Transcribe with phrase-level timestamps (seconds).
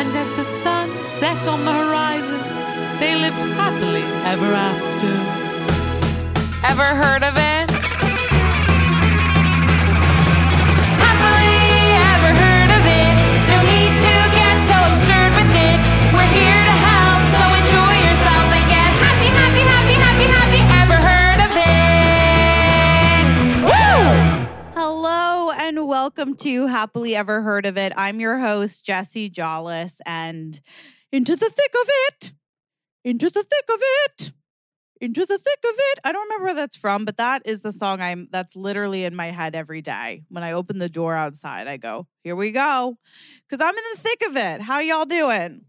[0.00, 2.40] And as the sun set on the horizon,
[3.00, 4.00] they lived happily
[4.32, 5.12] ever after.
[6.66, 7.59] Ever heard of it?
[26.16, 27.92] Welcome to Happily Ever Heard of It.
[27.96, 30.60] I'm your host, Jessie Jollis, and
[31.12, 32.32] into the thick of it,
[33.04, 34.32] into the thick of it,
[35.00, 36.00] into the thick of it.
[36.02, 39.14] I don't remember where that's from, but that is the song I'm that's literally in
[39.14, 40.24] my head every day.
[40.28, 42.96] When I open the door outside, I go, here we go.
[43.48, 44.60] Cause I'm in the thick of it.
[44.62, 45.64] How y'all doing?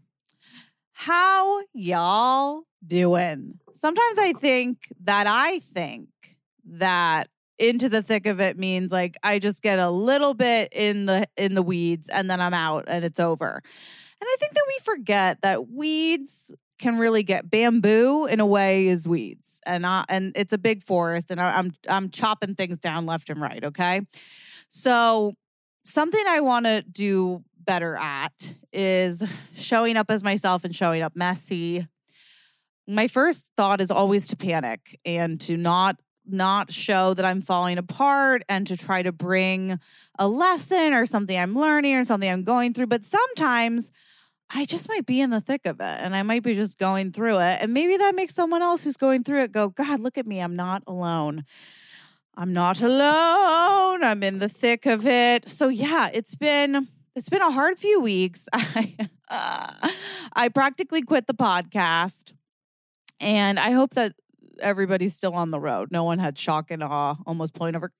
[0.90, 3.60] How y'all doing?
[3.74, 6.08] Sometimes I think that I think
[6.64, 11.06] that into the thick of it means like I just get a little bit in
[11.06, 13.62] the in the weeds and then I'm out and it's over.
[14.20, 18.88] And I think that we forget that weeds can really get bamboo in a way
[18.88, 22.78] is weeds and I, and it's a big forest and I, I'm I'm chopping things
[22.78, 24.02] down left and right, okay?
[24.68, 25.34] So
[25.84, 29.22] something I want to do better at is
[29.54, 31.86] showing up as myself and showing up messy.
[32.88, 37.78] My first thought is always to panic and to not not show that I'm falling
[37.78, 39.78] apart and to try to bring
[40.18, 42.86] a lesson or something I'm learning or something I'm going through.
[42.86, 43.90] But sometimes
[44.54, 47.12] I just might be in the thick of it and I might be just going
[47.12, 47.58] through it.
[47.60, 50.40] And maybe that makes someone else who's going through it go, God, look at me.
[50.40, 51.44] I'm not alone.
[52.36, 54.04] I'm not alone.
[54.04, 55.48] I'm in the thick of it.
[55.48, 58.48] So yeah, it's been it's been a hard few weeks.
[58.52, 58.96] I
[59.28, 59.90] uh,
[60.34, 62.34] I practically quit the podcast.
[63.20, 64.14] And I hope that
[64.62, 65.90] everybody's still on the road.
[65.90, 67.92] No one had shock and awe, almost pulling over.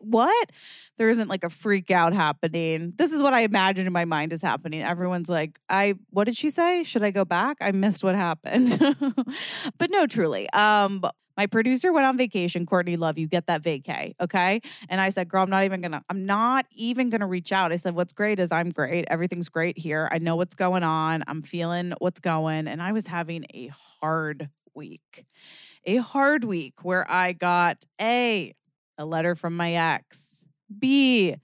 [0.00, 0.52] What?
[0.96, 2.92] There isn't like a freak out happening.
[2.96, 4.82] This is what I imagine in my mind is happening.
[4.82, 6.82] Everyone's like, I what did she say?
[6.82, 7.56] Should I go back?
[7.60, 8.78] I missed what happened.
[9.78, 10.48] but no, truly.
[10.50, 11.02] Um
[11.38, 12.66] my producer went on vacation.
[12.66, 13.28] Courtney, love you.
[13.28, 14.14] Get that vacay.
[14.20, 14.60] Okay.
[14.88, 17.70] And I said, girl, I'm not even gonna, I'm not even gonna reach out.
[17.70, 19.04] I said, what's great is I'm great.
[19.08, 20.08] Everything's great here.
[20.10, 21.22] I know what's going on.
[21.28, 22.66] I'm feeling what's going.
[22.66, 23.70] And I was having a
[24.00, 25.26] hard week
[25.84, 28.54] a hard week where I got A,
[28.96, 30.44] a letter from my ex,
[30.76, 31.34] B,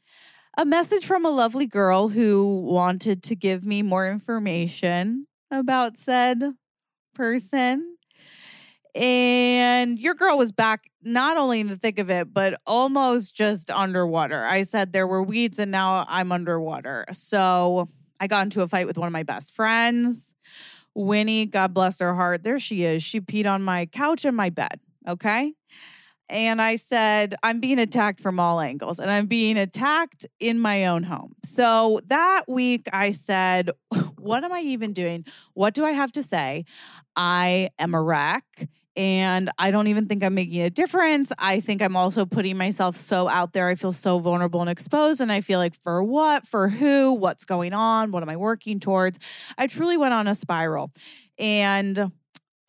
[0.56, 6.42] a message from a lovely girl who wanted to give me more information about said
[7.14, 7.96] person.
[8.94, 13.70] And your girl was back not only in the thick of it, but almost just
[13.70, 14.44] underwater.
[14.44, 17.04] I said there were weeds and now I'm underwater.
[17.10, 17.88] So
[18.20, 20.32] I got into a fight with one of my best friends.
[20.94, 23.02] Winnie, God bless her heart, there she is.
[23.02, 24.80] She peed on my couch and my bed.
[25.06, 25.52] Okay.
[26.28, 30.86] And I said, I'm being attacked from all angles and I'm being attacked in my
[30.86, 31.34] own home.
[31.44, 33.70] So that week I said,
[34.18, 35.26] What am I even doing?
[35.52, 36.64] What do I have to say?
[37.14, 41.32] I am a wreck and I don't even think I'm making a difference.
[41.38, 43.68] I think I'm also putting myself so out there.
[43.68, 45.20] I feel so vulnerable and exposed.
[45.20, 46.46] And I feel like, for what?
[46.46, 47.12] For who?
[47.12, 48.12] What's going on?
[48.12, 49.18] What am I working towards?
[49.58, 50.92] I truly went on a spiral.
[51.38, 52.12] And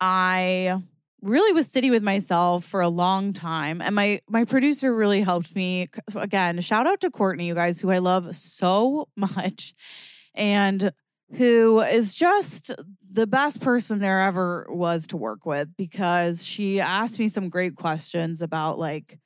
[0.00, 0.76] I
[1.22, 5.56] really was sitting with myself for a long time and my my producer really helped
[5.56, 9.74] me again shout out to courtney you guys who i love so much
[10.34, 10.92] and
[11.34, 12.72] who is just
[13.10, 17.74] the best person there ever was to work with because she asked me some great
[17.74, 19.18] questions about like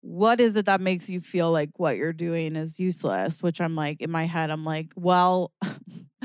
[0.00, 3.42] what is it that makes you feel like what you're doing is useless?
[3.42, 5.52] Which i'm like in my head i'm like well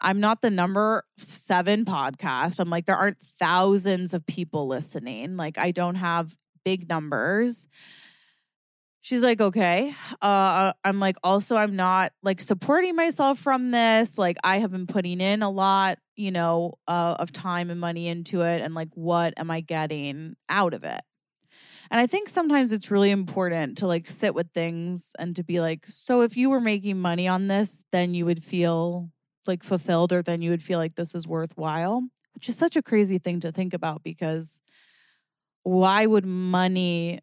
[0.00, 2.60] i'm not the number 7 podcast.
[2.60, 5.36] I'm like there aren't thousands of people listening.
[5.36, 7.66] Like i don't have big numbers
[9.04, 9.94] She's like, okay.
[10.20, 14.16] Uh, I'm like, also, I'm not like supporting myself from this.
[14.16, 18.06] Like, I have been putting in a lot, you know, uh, of time and money
[18.06, 18.62] into it.
[18.62, 21.00] And like, what am I getting out of it?
[21.90, 25.60] And I think sometimes it's really important to like sit with things and to be
[25.60, 29.10] like, so if you were making money on this, then you would feel
[29.46, 32.02] like fulfilled or then you would feel like this is worthwhile,
[32.34, 34.60] which is such a crazy thing to think about because
[35.62, 37.20] why would money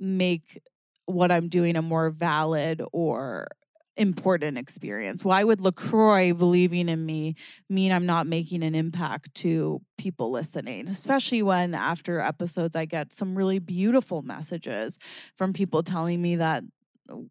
[0.00, 0.60] make
[1.06, 3.48] what I'm doing a more valid or
[3.96, 5.24] important experience?
[5.24, 7.34] Why would LaCroix believing in me
[7.68, 10.88] mean I'm not making an impact to people listening?
[10.88, 14.98] Especially when after episodes, I get some really beautiful messages
[15.36, 16.64] from people telling me that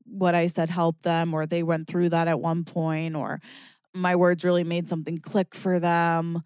[0.06, 3.42] what I said helped them or they went through that at one point or
[3.94, 6.44] my words really made something click for them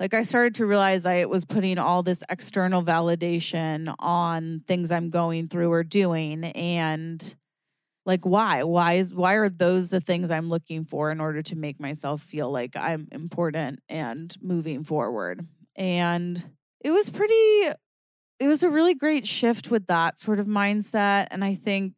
[0.00, 5.10] like I started to realize I was putting all this external validation on things I'm
[5.10, 7.36] going through or doing and
[8.06, 8.64] Like why?
[8.64, 12.22] Why is why are those the things I'm looking for in order to make myself
[12.22, 15.46] feel like I'm important and moving forward?
[15.76, 16.42] And
[16.82, 17.34] it was pretty
[18.40, 21.94] it was a really great shift with that sort of mindset and I think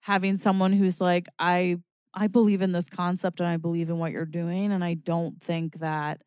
[0.00, 1.78] having someone who's like I
[2.14, 5.40] I believe in this concept and I believe in what you're doing and I don't
[5.42, 6.22] think that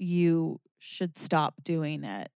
[0.00, 2.30] you should stop doing it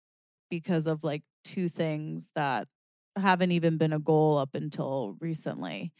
[0.51, 2.69] because of like two things that
[3.17, 5.93] haven't even been a goal up until recently.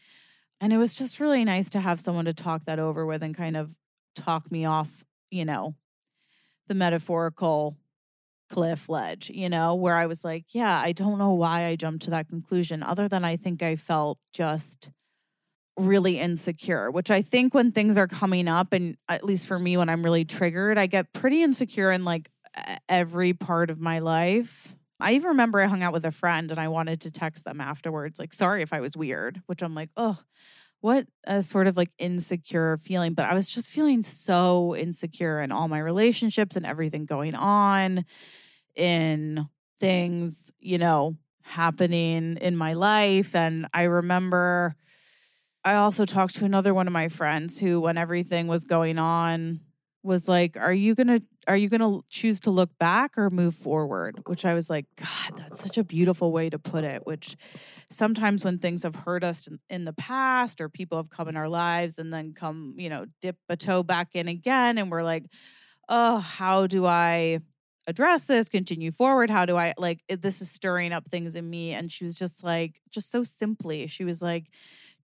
[0.59, 3.35] And it was just really nice to have someone to talk that over with and
[3.35, 3.75] kind of
[4.15, 5.75] talk me off, you know,
[6.67, 7.77] the metaphorical
[8.49, 12.03] cliff ledge, you know, where I was like, yeah, I don't know why I jumped
[12.03, 14.91] to that conclusion, other than I think I felt just
[15.77, 19.77] really insecure, which I think when things are coming up, and at least for me,
[19.77, 22.29] when I'm really triggered, I get pretty insecure in like
[22.87, 24.75] every part of my life.
[24.99, 27.59] I even remember I hung out with a friend and I wanted to text them
[27.59, 30.17] afterwards, like, sorry if I was weird, which I'm like, oh,
[30.81, 33.13] what a sort of like insecure feeling.
[33.13, 38.05] But I was just feeling so insecure in all my relationships and everything going on
[38.75, 39.47] in
[39.79, 43.35] things, you know, happening in my life.
[43.35, 44.75] And I remember
[45.65, 49.61] I also talked to another one of my friends who, when everything was going on,
[50.03, 54.21] was like, "Are you gonna are you gonna choose to look back or move forward?"
[54.25, 57.37] Which I was like, "God, that's such a beautiful way to put it." Which
[57.89, 61.47] sometimes when things have hurt us in, the past or people have come in our
[61.49, 65.27] lives and then come, you know, dip a toe back in again, and we're like,
[65.89, 67.39] "Oh, how do I?"
[67.87, 71.49] address this continue forward how do i like it- this is stirring up things in
[71.49, 74.49] me and she was just like just so simply she was like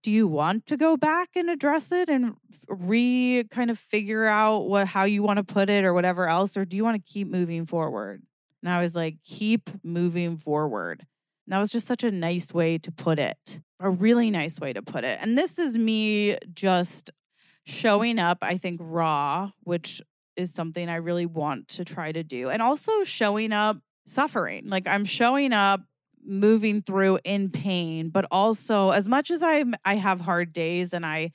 [0.02, 2.36] do you want to go back and address it and
[2.68, 6.56] re kind of figure out what how you want to put it or whatever else
[6.56, 8.22] or do you want to keep moving forward?
[8.62, 11.06] And i was like keep moving forward.
[11.46, 14.74] And that was just such a nice way to put it a really nice way
[14.74, 15.20] to put it.
[15.22, 17.12] And this is me just
[17.66, 20.02] showing up i think raw which
[20.36, 24.64] is something i really want to try to do and also showing up suffering.
[24.68, 25.82] Like i'm showing up
[26.26, 31.06] moving through in pain but also as much as i i have hard days and
[31.06, 31.32] i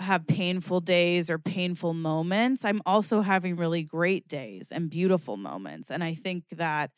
[0.00, 5.90] have painful days or painful moments i'm also having really great days and beautiful moments.
[5.90, 6.90] And i think that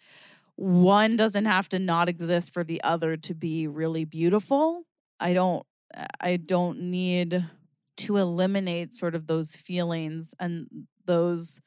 [0.57, 4.85] one doesn't have to not exist for the other to be really beautiful.
[5.19, 5.67] I don't
[6.21, 7.45] i don't need
[7.99, 10.67] to eliminate sort of those feelings and
[11.05, 11.61] those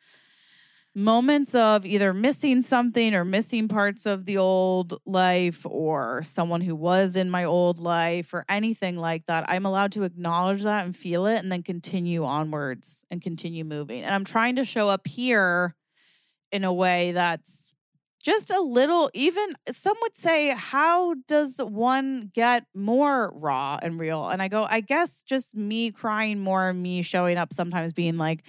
[0.95, 6.73] moments of either missing something or missing parts of the old life or someone who
[6.73, 9.49] was in my old life or anything like that.
[9.49, 14.03] I'm allowed to acknowledge that and feel it and then continue onwards and continue moving.
[14.03, 15.75] And I'm trying to show up here
[16.51, 17.73] in a way that's
[18.23, 24.27] just a little even some would say how does one get more raw and real
[24.29, 28.43] and i go i guess just me crying more me showing up sometimes being like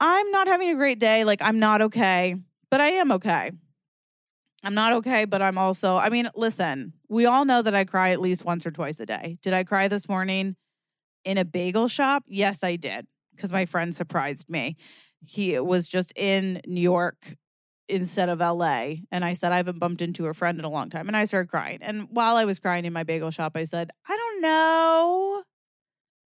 [0.00, 2.34] i'm not having a great day like i'm not okay
[2.70, 3.50] but i am okay
[4.62, 8.10] i'm not okay but i'm also i mean listen we all know that i cry
[8.10, 10.56] at least once or twice a day did i cry this morning
[11.24, 14.76] in a bagel shop yes i did because my friend surprised me
[15.24, 17.36] he was just in new york
[17.90, 18.94] instead of LA.
[19.10, 21.08] And I said, I haven't bumped into a friend in a long time.
[21.08, 21.78] And I started crying.
[21.82, 25.42] And while I was crying in my bagel shop, I said, I don't know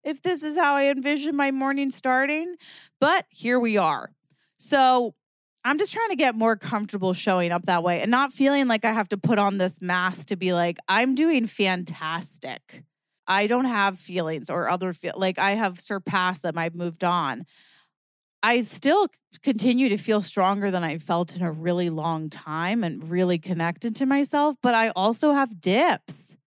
[0.04, 2.56] if this is how I envision my morning starting,
[3.00, 4.12] but here we are.
[4.58, 5.16] So
[5.64, 8.86] I'm just trying to get more comfortable showing up that way and not feeling like
[8.86, 12.84] I have to put on this mask to be like, I'm doing fantastic.
[13.28, 16.58] I don't have feelings or other feel like I have surpassed them.
[16.58, 17.46] I've moved on.
[18.42, 19.08] I still
[19.44, 23.98] continue to feel stronger than I felt in a really long time and really connected
[23.98, 26.38] to myself, but I also have dips.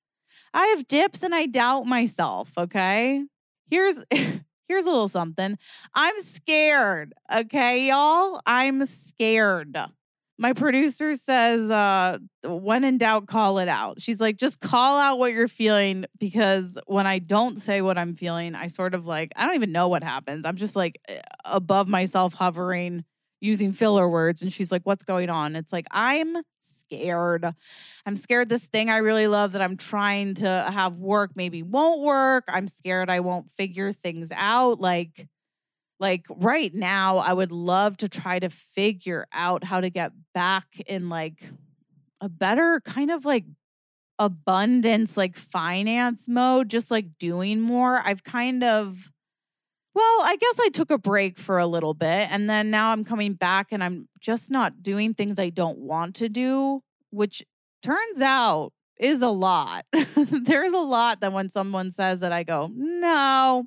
[0.54, 3.24] I have dips and I doubt myself, okay?
[3.68, 5.58] Here's here's a little something.
[5.94, 8.40] I'm scared, okay, y'all?
[8.46, 9.76] I'm scared.
[10.38, 14.00] My producer says, uh, when in doubt, call it out.
[14.00, 18.16] She's like, just call out what you're feeling because when I don't say what I'm
[18.16, 20.44] feeling, I sort of like, I don't even know what happens.
[20.44, 20.98] I'm just like
[21.44, 23.04] above myself, hovering,
[23.42, 24.40] using filler words.
[24.40, 25.56] And she's like, what's going on?
[25.56, 27.52] It's like, I'm scared.
[28.06, 32.00] I'm scared this thing I really love that I'm trying to have work maybe won't
[32.00, 32.44] work.
[32.48, 34.80] I'm scared I won't figure things out.
[34.80, 35.28] Like,
[36.00, 40.66] like right now i would love to try to figure out how to get back
[40.88, 41.48] in like
[42.20, 43.44] a better kind of like
[44.18, 49.11] abundance like finance mode just like doing more i've kind of
[49.94, 53.04] well i guess i took a break for a little bit and then now i'm
[53.04, 57.42] coming back and i'm just not doing things i don't want to do which
[57.82, 58.72] turns out
[59.02, 59.84] is a lot.
[60.16, 63.66] There's a lot that when someone says that, I go, no,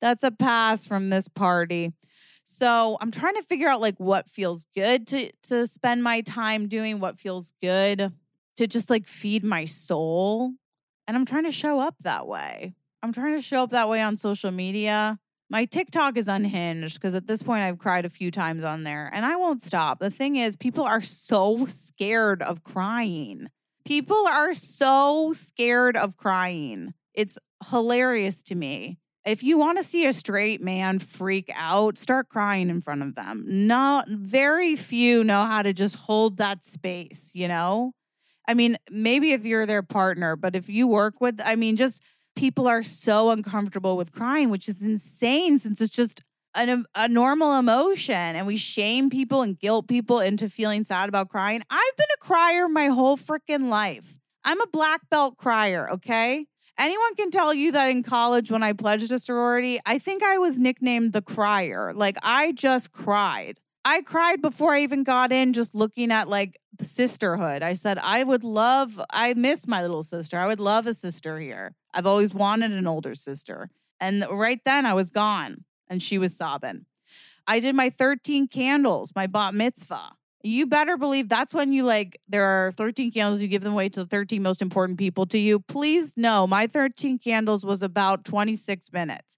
[0.00, 1.92] that's a pass from this party.
[2.42, 6.66] So I'm trying to figure out like what feels good to to spend my time
[6.66, 8.12] doing, what feels good
[8.56, 10.52] to just like feed my soul.
[11.06, 12.74] And I'm trying to show up that way.
[13.02, 15.18] I'm trying to show up that way on social media.
[15.50, 19.10] My TikTok is unhinged because at this point I've cried a few times on there
[19.12, 19.98] and I won't stop.
[19.98, 23.48] The thing is, people are so scared of crying.
[23.86, 26.92] People are so scared of crying.
[27.14, 27.38] It's
[27.70, 28.98] hilarious to me.
[29.24, 33.14] If you want to see a straight man freak out, start crying in front of
[33.14, 33.44] them.
[33.46, 37.92] Not very few know how to just hold that space, you know?
[38.46, 42.02] I mean, maybe if you're their partner, but if you work with, I mean, just
[42.38, 46.22] people are so uncomfortable with crying, which is insane since it's just
[46.54, 51.28] an, a normal emotion and we shame people and guilt people into feeling sad about
[51.28, 51.62] crying.
[51.68, 54.20] I've been a crier my whole freaking life.
[54.44, 56.46] I'm a black belt crier, okay?
[56.78, 60.38] Anyone can tell you that in college when I pledged a sorority, I think I
[60.38, 61.92] was nicknamed the crier.
[61.92, 63.58] Like I just cried.
[63.84, 67.62] I cried before I even got in just looking at like the sisterhood.
[67.62, 70.38] I said, I would love, I miss my little sister.
[70.38, 71.74] I would love a sister here.
[71.98, 73.70] I've always wanted an older sister.
[73.98, 76.86] And right then I was gone and she was sobbing.
[77.44, 80.12] I did my 13 candles, my bat mitzvah.
[80.44, 83.88] You better believe that's when you like, there are 13 candles, you give them away
[83.88, 85.58] to the 13 most important people to you.
[85.58, 89.36] Please know my 13 candles was about 26 minutes,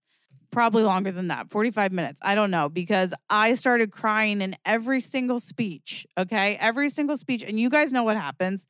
[0.50, 2.20] probably longer than that, 45 minutes.
[2.22, 6.06] I don't know, because I started crying in every single speech.
[6.18, 6.58] Okay.
[6.60, 7.42] Every single speech.
[7.42, 8.66] And you guys know what happens.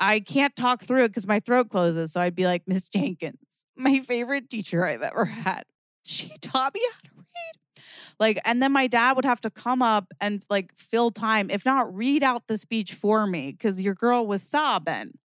[0.00, 2.12] I can't talk through it because my throat closes.
[2.12, 3.38] So I'd be like, Miss Jenkins,
[3.76, 5.64] my favorite teacher I've ever had.
[6.04, 7.84] She taught me how to read.
[8.20, 11.64] Like, and then my dad would have to come up and like fill time, if
[11.64, 15.18] not read out the speech for me, because your girl was sobbing.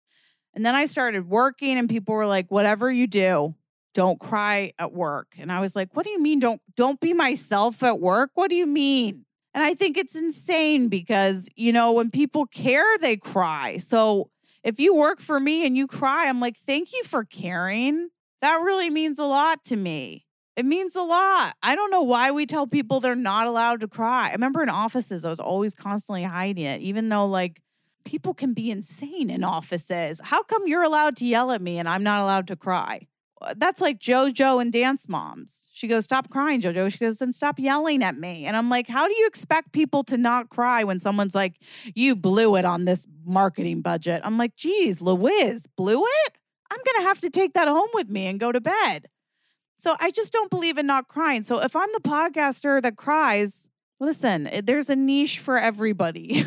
[0.54, 3.54] And then I started working, and people were like, whatever you do,
[3.94, 5.36] don't cry at work.
[5.38, 8.32] And I was like, what do you mean don't don't be myself at work?
[8.36, 9.26] What do you mean?
[9.54, 13.78] And I think it's insane because, you know, when people care, they cry.
[13.78, 14.30] So
[14.68, 18.10] if you work for me and you cry, I'm like, thank you for caring.
[18.42, 20.26] That really means a lot to me.
[20.58, 21.56] It means a lot.
[21.64, 24.28] I don't know why we tell people they're not allowed to cry.
[24.28, 27.62] I remember in offices, I was always constantly hiding it, even though like
[28.04, 30.20] people can be insane in offices.
[30.22, 33.08] How come you're allowed to yell at me and I'm not allowed to cry?
[33.56, 35.70] That's like JoJo and Dance Moms.
[35.72, 36.92] She goes, Stop crying, JoJo.
[36.92, 38.46] She goes, and stop yelling at me.
[38.46, 41.60] And I'm like, How do you expect people to not cry when someone's like,
[41.94, 44.22] You blew it on this marketing budget?
[44.24, 46.34] I'm like, Geez, Louise, blew it?
[46.72, 49.08] I'm going to have to take that home with me and go to bed.
[49.78, 51.44] So I just don't believe in not crying.
[51.44, 56.46] So if I'm the podcaster that cries, listen, eh, there's a niche for everybody.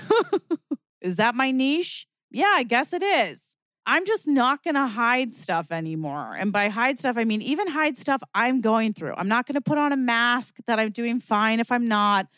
[1.01, 2.07] is that my niche?
[2.31, 3.50] Yeah, I guess it is.
[3.91, 6.37] I'm just not going to hide stuff anymore.
[6.39, 9.15] And by hide stuff, I mean even hide stuff I'm going through.
[9.17, 12.29] I'm not going to put on a mask that I'm doing fine if I'm not.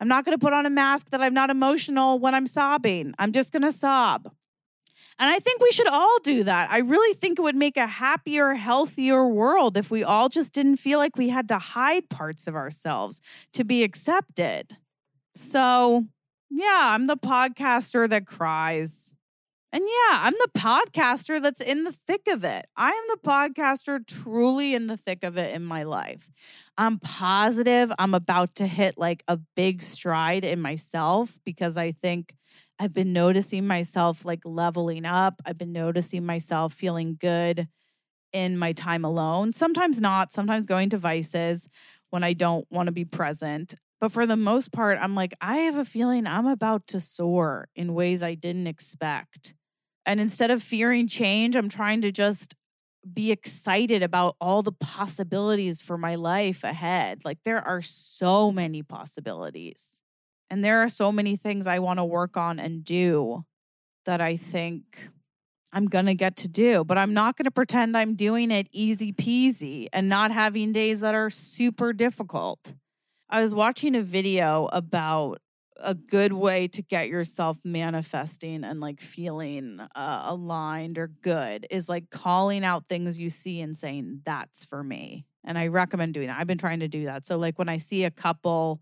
[0.00, 3.12] I'm not going to put on a mask that I'm not emotional when I'm sobbing.
[3.18, 4.32] I'm just going to sob.
[5.18, 6.70] And I think we should all do that.
[6.70, 10.78] I really think it would make a happier, healthier world if we all just didn't
[10.78, 13.20] feel like we had to hide parts of ourselves
[13.52, 14.78] to be accepted.
[15.34, 16.06] So,
[16.48, 19.14] yeah, I'm the podcaster that cries.
[19.74, 22.66] And yeah, I'm the podcaster that's in the thick of it.
[22.76, 26.30] I am the podcaster truly in the thick of it in my life.
[26.76, 32.34] I'm positive I'm about to hit like a big stride in myself because I think
[32.78, 35.40] I've been noticing myself like leveling up.
[35.46, 37.66] I've been noticing myself feeling good
[38.32, 39.52] in my time alone.
[39.52, 41.68] Sometimes not, sometimes going to vices
[42.10, 43.74] when I don't want to be present.
[44.00, 47.68] But for the most part, I'm like, I have a feeling I'm about to soar
[47.76, 49.54] in ways I didn't expect.
[50.04, 52.54] And instead of fearing change, I'm trying to just
[53.12, 57.24] be excited about all the possibilities for my life ahead.
[57.24, 60.02] Like, there are so many possibilities.
[60.50, 63.44] And there are so many things I want to work on and do
[64.04, 65.08] that I think
[65.72, 68.68] I'm going to get to do, but I'm not going to pretend I'm doing it
[68.72, 72.74] easy peasy and not having days that are super difficult.
[73.30, 75.40] I was watching a video about
[75.82, 81.88] a good way to get yourself manifesting and like feeling uh, aligned or good is
[81.88, 85.26] like calling out things you see and saying, that's for me.
[85.44, 86.38] And I recommend doing that.
[86.38, 87.26] I've been trying to do that.
[87.26, 88.80] So, like, when I see a couple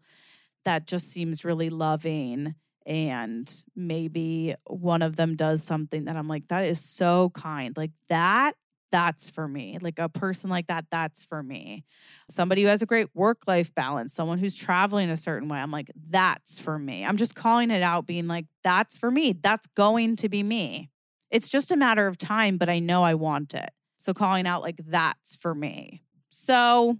[0.64, 2.54] that just seems really loving
[2.86, 7.92] and maybe one of them does something that I'm like that is so kind like
[8.08, 8.54] that
[8.90, 11.84] that's for me like a person like that that's for me
[12.28, 15.70] somebody who has a great work life balance someone who's traveling a certain way I'm
[15.70, 19.66] like that's for me I'm just calling it out being like that's for me that's
[19.68, 20.90] going to be me
[21.30, 23.70] It's just a matter of time, but I know I want it.
[23.98, 26.02] So calling out like that's for me.
[26.30, 26.98] So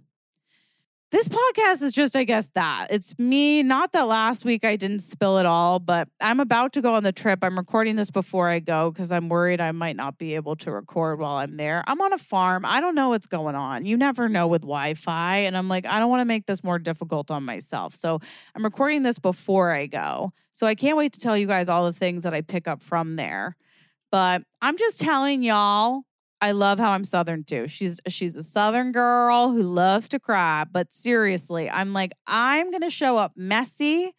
[1.11, 2.87] this podcast is just, I guess, that.
[2.89, 3.63] It's me.
[3.63, 7.03] Not that last week I didn't spill it all, but I'm about to go on
[7.03, 7.39] the trip.
[7.43, 10.71] I'm recording this before I go because I'm worried I might not be able to
[10.71, 11.83] record while I'm there.
[11.85, 12.63] I'm on a farm.
[12.63, 13.85] I don't know what's going on.
[13.85, 15.37] You never know with Wi Fi.
[15.39, 17.93] And I'm like, I don't want to make this more difficult on myself.
[17.93, 18.19] So
[18.55, 20.31] I'm recording this before I go.
[20.53, 22.81] So I can't wait to tell you guys all the things that I pick up
[22.81, 23.57] from there.
[24.11, 26.03] But I'm just telling y'all
[26.41, 27.67] I love how I'm Southern too.
[27.67, 30.65] She's she's a Southern girl who loves to cry.
[30.69, 34.11] But seriously, I'm like, I'm gonna show up messy.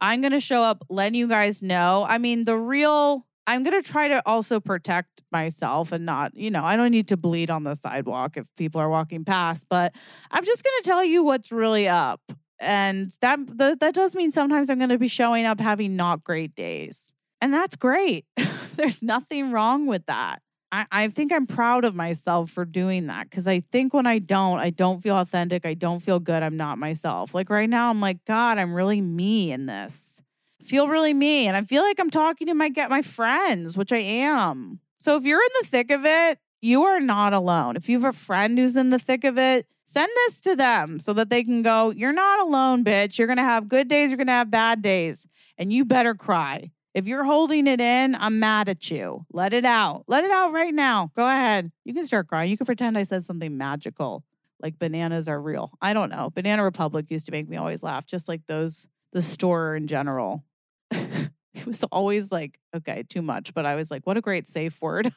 [0.00, 2.04] I'm gonna show up letting you guys know.
[2.08, 6.64] I mean, the real I'm gonna try to also protect myself and not, you know,
[6.64, 9.94] I don't need to bleed on the sidewalk if people are walking past, but
[10.30, 12.20] I'm just gonna tell you what's really up.
[12.58, 16.56] And that that, that does mean sometimes I'm gonna be showing up having not great
[16.56, 17.12] days.
[17.40, 18.26] And that's great.
[18.76, 20.42] There's nothing wrong with that.
[20.72, 24.18] I, I think I'm proud of myself for doing that because I think when I
[24.18, 25.66] don't, I don't feel authentic.
[25.66, 26.42] I don't feel good.
[26.42, 27.34] I'm not myself.
[27.34, 30.22] Like right now, I'm like, God, I'm really me in this.
[30.62, 31.48] Feel really me.
[31.48, 34.80] And I feel like I'm talking to my get my friends, which I am.
[34.98, 37.76] So if you're in the thick of it, you are not alone.
[37.76, 41.00] If you have a friend who's in the thick of it, send this to them
[41.00, 43.18] so that they can go, You're not alone, bitch.
[43.18, 46.14] You're going to have good days, you're going to have bad days, and you better
[46.14, 46.70] cry.
[46.92, 49.24] If you're holding it in, I'm mad at you.
[49.32, 50.04] Let it out.
[50.08, 51.12] Let it out right now.
[51.14, 51.70] Go ahead.
[51.84, 52.50] You can start crying.
[52.50, 54.24] You can pretend I said something magical,
[54.60, 55.72] like bananas are real.
[55.80, 56.30] I don't know.
[56.30, 60.44] Banana Republic used to make me always laugh, just like those, the store in general.
[60.90, 64.80] it was always like, okay, too much, but I was like, what a great safe
[64.82, 65.12] word.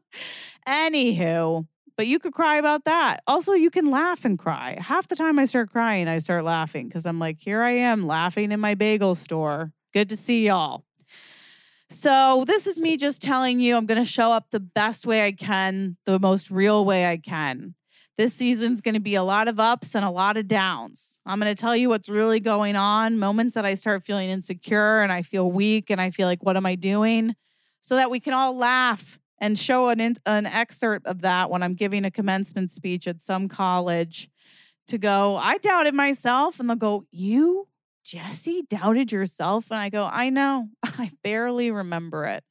[0.66, 1.66] Anywho,
[1.96, 3.20] but you could cry about that.
[3.26, 4.78] Also, you can laugh and cry.
[4.80, 8.06] Half the time I start crying, I start laughing because I'm like, here I am
[8.06, 9.72] laughing in my bagel store.
[9.92, 10.84] Good to see y'all.
[11.92, 15.26] So, this is me just telling you I'm going to show up the best way
[15.26, 17.74] I can, the most real way I can.
[18.16, 21.20] This season's going to be a lot of ups and a lot of downs.
[21.26, 25.00] I'm going to tell you what's really going on, moments that I start feeling insecure
[25.00, 27.36] and I feel weak and I feel like, what am I doing?
[27.82, 31.62] So that we can all laugh and show an, in- an excerpt of that when
[31.62, 34.30] I'm giving a commencement speech at some college
[34.86, 36.58] to go, I doubted myself.
[36.58, 37.68] And they'll go, You
[38.04, 39.70] Jessie doubted yourself?
[39.70, 42.44] And I go, I know, I barely remember it,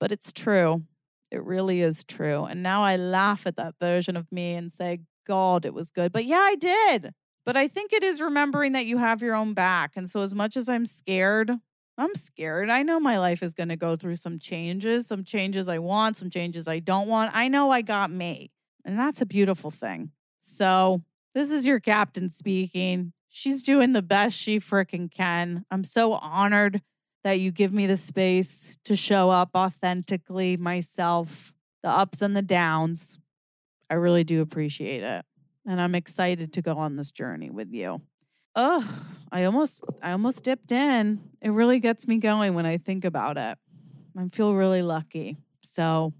[0.00, 0.82] but it's true.
[1.30, 2.44] It really is true.
[2.44, 6.12] And now I laugh at that version of me and say, God, it was good.
[6.12, 7.14] But yeah, I did.
[7.44, 9.92] But I think it is remembering that you have your own back.
[9.96, 11.50] And so, as much as I'm scared,
[11.98, 12.70] I'm scared.
[12.70, 16.16] I know my life is going to go through some changes, some changes I want,
[16.16, 17.34] some changes I don't want.
[17.34, 18.50] I know I got me.
[18.84, 20.10] And that's a beautiful thing.
[20.40, 21.02] So,
[21.34, 23.12] this is your captain speaking.
[23.28, 25.64] She's doing the best she fricking can.
[25.70, 26.82] I'm so honored
[27.24, 32.42] that you give me the space to show up authentically myself, the ups and the
[32.42, 33.18] downs.
[33.88, 35.24] I really do appreciate it.
[35.66, 38.02] And I'm excited to go on this journey with you.
[38.54, 41.20] Oh, I almost I almost dipped in.
[41.40, 43.56] It really gets me going when I think about it.
[44.18, 45.36] I feel really lucky.
[45.62, 46.12] So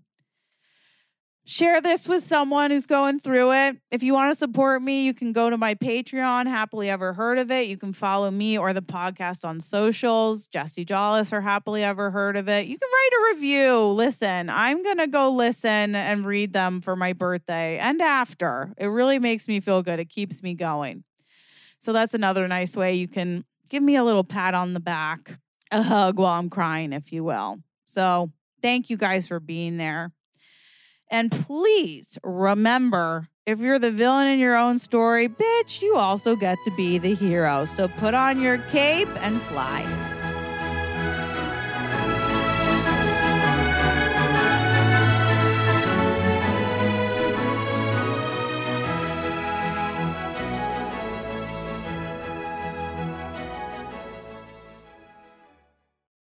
[1.45, 3.77] share this with someone who's going through it.
[3.91, 7.39] If you want to support me, you can go to my Patreon, Happily Ever Heard
[7.39, 7.67] of It.
[7.67, 12.37] You can follow me or the podcast on socials, Jessie Jollis or Happily Ever Heard
[12.37, 12.67] of It.
[12.67, 13.79] You can write a review.
[13.89, 18.73] Listen, I'm going to go listen and read them for my birthday and after.
[18.79, 19.99] It really makes me feel good.
[19.99, 21.05] It keeps me going.
[21.81, 25.39] So that's another nice way you can give me a little pat on the back,
[25.73, 27.59] a hug while I'm crying, if you will.
[27.87, 28.31] So
[28.63, 30.13] thank you guys for being there.
[31.13, 36.57] And please remember if you're the villain in your own story, bitch, you also get
[36.65, 37.67] to be the hero.
[37.67, 39.83] So put on your cape and fly.